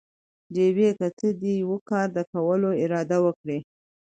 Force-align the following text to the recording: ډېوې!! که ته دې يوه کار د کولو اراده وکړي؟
ډېوې!! 0.53 0.89
که 0.99 1.07
ته 1.17 1.27
دې 1.41 1.53
يوه 1.61 1.77
کار 1.89 2.07
د 2.13 2.17
کولو 2.31 2.69
اراده 2.83 3.17
وکړي؟ 3.25 3.59